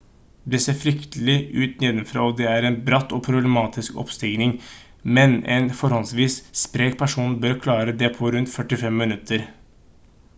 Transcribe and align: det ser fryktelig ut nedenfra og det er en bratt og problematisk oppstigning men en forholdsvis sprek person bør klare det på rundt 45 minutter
det 0.53 0.59
ser 0.61 0.77
fryktelig 0.83 1.33
ut 1.65 1.83
nedenfra 1.83 2.23
og 2.29 2.39
det 2.39 2.47
er 2.53 2.67
en 2.69 2.77
bratt 2.87 3.13
og 3.17 3.21
problematisk 3.27 3.99
oppstigning 4.03 4.53
men 5.19 5.35
en 5.57 5.69
forholdsvis 5.83 6.39
sprek 6.63 6.97
person 7.03 7.37
bør 7.45 7.55
klare 7.67 7.95
det 8.01 8.11
på 8.17 8.33
rundt 8.37 8.55
45 8.55 8.95
minutter 9.05 9.45